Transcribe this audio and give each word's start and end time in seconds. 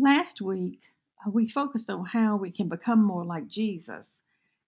Last 0.00 0.40
week, 0.40 0.80
uh, 1.26 1.30
we 1.30 1.46
focused 1.46 1.90
on 1.90 2.06
how 2.06 2.34
we 2.34 2.50
can 2.50 2.70
become 2.70 3.04
more 3.04 3.24
like 3.24 3.48
Jesus. 3.48 4.22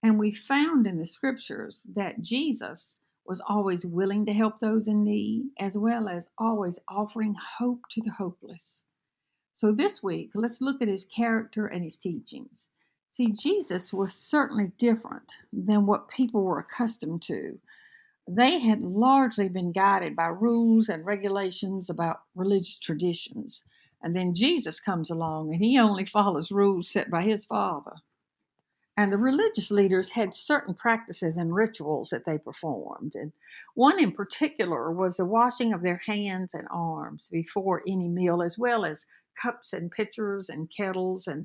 And 0.00 0.20
we 0.20 0.30
found 0.30 0.86
in 0.86 0.98
the 0.98 1.06
scriptures 1.06 1.84
that 1.96 2.20
Jesus 2.20 2.98
was 3.26 3.42
always 3.48 3.84
willing 3.84 4.24
to 4.26 4.32
help 4.32 4.60
those 4.60 4.86
in 4.86 5.02
need, 5.02 5.48
as 5.58 5.76
well 5.76 6.08
as 6.08 6.30
always 6.38 6.78
offering 6.86 7.34
hope 7.58 7.80
to 7.90 8.00
the 8.02 8.12
hopeless. 8.12 8.82
So 9.52 9.72
this 9.72 10.00
week, 10.00 10.30
let's 10.36 10.60
look 10.60 10.80
at 10.80 10.86
his 10.86 11.04
character 11.04 11.66
and 11.66 11.82
his 11.82 11.96
teachings. 11.96 12.70
See, 13.08 13.32
Jesus 13.32 13.92
was 13.92 14.14
certainly 14.14 14.70
different 14.78 15.38
than 15.52 15.86
what 15.86 16.08
people 16.08 16.44
were 16.44 16.60
accustomed 16.60 17.22
to. 17.22 17.58
They 18.28 18.60
had 18.60 18.80
largely 18.80 19.48
been 19.48 19.72
guided 19.72 20.14
by 20.14 20.26
rules 20.26 20.88
and 20.88 21.04
regulations 21.04 21.90
about 21.90 22.20
religious 22.36 22.78
traditions. 22.78 23.64
And 24.06 24.14
then 24.14 24.32
Jesus 24.32 24.78
comes 24.78 25.10
along 25.10 25.52
and 25.52 25.64
he 25.64 25.80
only 25.80 26.04
follows 26.04 26.52
rules 26.52 26.88
set 26.88 27.10
by 27.10 27.24
his 27.24 27.44
Father. 27.44 27.90
And 28.96 29.12
the 29.12 29.18
religious 29.18 29.72
leaders 29.72 30.10
had 30.10 30.32
certain 30.32 30.74
practices 30.74 31.36
and 31.36 31.52
rituals 31.52 32.10
that 32.10 32.24
they 32.24 32.38
performed. 32.38 33.16
And 33.16 33.32
one 33.74 33.98
in 33.98 34.12
particular 34.12 34.92
was 34.92 35.16
the 35.16 35.24
washing 35.24 35.74
of 35.74 35.82
their 35.82 36.00
hands 36.06 36.54
and 36.54 36.68
arms 36.70 37.28
before 37.32 37.82
any 37.84 38.06
meal, 38.06 38.42
as 38.42 38.56
well 38.56 38.84
as 38.84 39.06
cups 39.34 39.72
and 39.72 39.90
pitchers 39.90 40.50
and 40.50 40.70
kettles. 40.70 41.26
And 41.26 41.44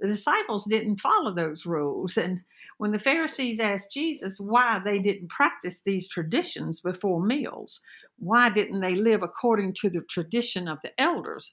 the 0.00 0.08
disciples 0.08 0.64
didn't 0.64 1.02
follow 1.02 1.34
those 1.34 1.66
rules. 1.66 2.16
And 2.16 2.40
when 2.78 2.92
the 2.92 2.98
Pharisees 2.98 3.60
asked 3.60 3.92
Jesus 3.92 4.40
why 4.40 4.80
they 4.82 4.98
didn't 4.98 5.28
practice 5.28 5.82
these 5.82 6.08
traditions 6.08 6.80
before 6.80 7.22
meals, 7.22 7.82
why 8.18 8.48
didn't 8.48 8.80
they 8.80 8.94
live 8.94 9.22
according 9.22 9.74
to 9.74 9.90
the 9.90 10.00
tradition 10.00 10.66
of 10.66 10.78
the 10.82 10.98
elders? 10.98 11.52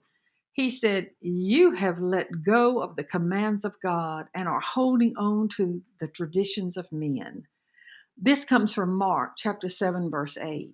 He 0.57 0.71
said, 0.71 1.11
You 1.21 1.73
have 1.73 1.99
let 1.99 2.43
go 2.43 2.81
of 2.81 2.95
the 2.95 3.03
commands 3.03 3.63
of 3.63 3.75
God 3.79 4.25
and 4.33 4.47
are 4.47 4.59
holding 4.59 5.15
on 5.15 5.49
to 5.49 5.83
the 5.99 6.07
traditions 6.07 6.77
of 6.77 6.91
men. 6.91 7.43
This 8.17 8.43
comes 8.43 8.73
from 8.73 8.95
Mark 8.95 9.33
chapter 9.37 9.69
7, 9.69 10.09
verse 10.09 10.35
8. 10.35 10.73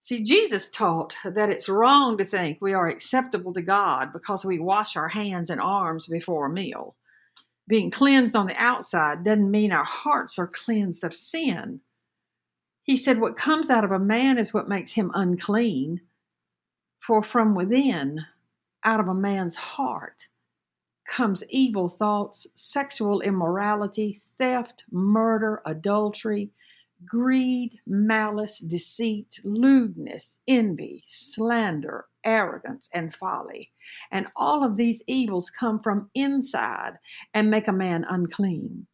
See, 0.00 0.22
Jesus 0.22 0.70
taught 0.70 1.16
that 1.24 1.50
it's 1.50 1.68
wrong 1.68 2.18
to 2.18 2.24
think 2.24 2.58
we 2.60 2.72
are 2.72 2.86
acceptable 2.86 3.52
to 3.54 3.62
God 3.62 4.12
because 4.12 4.44
we 4.44 4.60
wash 4.60 4.96
our 4.96 5.08
hands 5.08 5.50
and 5.50 5.60
arms 5.60 6.06
before 6.06 6.46
a 6.46 6.50
meal. 6.50 6.94
Being 7.66 7.90
cleansed 7.90 8.36
on 8.36 8.46
the 8.46 8.54
outside 8.54 9.24
doesn't 9.24 9.50
mean 9.50 9.72
our 9.72 9.84
hearts 9.84 10.38
are 10.38 10.46
cleansed 10.46 11.02
of 11.02 11.12
sin. 11.12 11.80
He 12.84 12.94
said, 12.94 13.20
What 13.20 13.34
comes 13.34 13.70
out 13.70 13.82
of 13.82 13.90
a 13.90 13.98
man 13.98 14.38
is 14.38 14.54
what 14.54 14.68
makes 14.68 14.92
him 14.92 15.10
unclean. 15.14 16.02
For 17.00 17.24
from 17.24 17.56
within, 17.56 18.24
out 18.88 19.00
of 19.00 19.08
a 19.08 19.14
man's 19.14 19.54
heart 19.54 20.28
comes 21.06 21.44
evil 21.50 21.90
thoughts, 21.90 22.46
sexual 22.54 23.20
immorality, 23.20 24.22
theft, 24.38 24.84
murder, 24.90 25.60
adultery, 25.66 26.50
greed, 27.04 27.80
malice, 27.86 28.60
deceit, 28.60 29.40
lewdness, 29.44 30.40
envy, 30.48 31.02
slander, 31.04 32.06
arrogance, 32.24 32.88
and 32.94 33.14
folly. 33.14 33.72
And 34.10 34.28
all 34.34 34.64
of 34.64 34.76
these 34.76 35.02
evils 35.06 35.50
come 35.50 35.78
from 35.78 36.08
inside 36.14 36.94
and 37.34 37.50
make 37.50 37.68
a 37.68 37.72
man 37.72 38.06
unclean. 38.08 38.86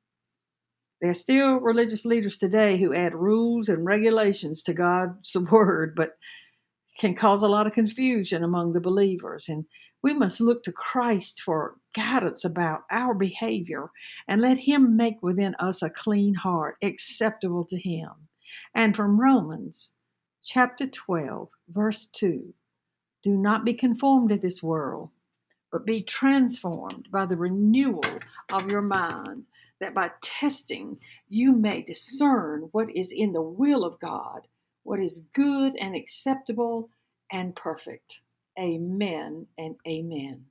There 1.01 1.11
are 1.11 1.15
still 1.15 1.61
religious 1.61 2.05
leaders 2.05 2.37
today 2.37 2.79
who 2.79 2.93
add 2.93 3.15
rules 3.15 3.69
and 3.69 3.87
regulations 3.87 4.61
to 4.65 4.75
God's 4.75 5.37
word, 5.53 5.95
but 5.95 6.17
can 6.99 7.15
cause 7.15 7.43
a 7.43 7.49
lot 7.49 7.67
of 7.67 7.73
confusion 7.73 8.45
among 8.45 8.73
the 8.73 8.81
believers. 8.81 9.49
And 9.49 9.65
we 10.03 10.13
must 10.13 10.41
look 10.41 10.63
to 10.65 10.73
Christ 10.73 11.41
for 11.41 11.77
guidance 11.95 12.45
about 12.45 12.83
our 12.91 13.15
behavior 13.15 13.91
and 14.29 14.41
let 14.41 14.59
Him 14.59 14.97
make 14.97 15.23
within 15.23 15.55
us 15.57 15.83
a 15.83 15.91
clean 15.91 16.35
heart 16.35 16.77
acceptable 16.83 17.65
to 17.65 17.79
Him. 17.79 18.11
And 18.75 18.95
from 18.95 19.21
Romans 19.21 19.93
chapter 20.43 20.87
12, 20.87 21.49
verse 21.69 22.07
2 22.07 22.53
Do 23.23 23.37
not 23.37 23.65
be 23.65 23.75
conformed 23.75 24.29
to 24.29 24.37
this 24.37 24.63
world, 24.63 25.11
but 25.73 25.87
be 25.87 26.03
transformed 26.03 27.09
by 27.11 27.27
the 27.27 27.37
renewal 27.37 28.05
of 28.53 28.71
your 28.71 28.83
mind, 28.83 29.45
that 29.81 29.95
by 29.95 30.11
testing 30.21 30.99
you 31.29 31.53
may 31.53 31.83
discern 31.83 32.69
what 32.73 32.95
is 32.95 33.11
in 33.11 33.33
the 33.33 33.43
will 33.43 33.85
of 33.85 33.99
God, 33.99 34.43
what 34.85 35.01
is 35.01 35.27
good 35.35 35.75
and 35.81 35.97
acceptable 35.97 36.91
and 37.33 37.57
perfect. 37.57 38.23
Amen 38.61 39.49
and 39.59 39.77
amen. 39.89 40.47